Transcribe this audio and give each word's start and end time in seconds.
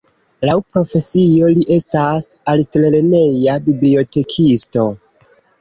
Laŭ 0.49 0.53
profesio, 0.75 1.49
li 1.57 1.65
estas 1.75 2.29
altlerneja 2.53 3.59
bibliotekisto. 3.69 4.91